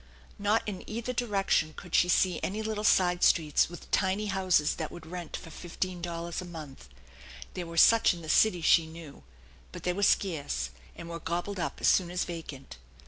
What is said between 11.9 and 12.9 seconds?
as vacant.